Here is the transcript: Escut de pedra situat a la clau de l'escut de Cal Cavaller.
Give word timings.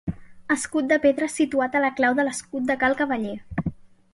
Escut 0.53 0.87
de 0.91 0.97
pedra 1.03 1.27
situat 1.33 1.77
a 1.77 1.81
la 1.85 1.91
clau 1.99 2.17
de 2.21 2.25
l'escut 2.29 2.67
de 2.71 2.79
Cal 2.85 2.97
Cavaller. 3.03 3.37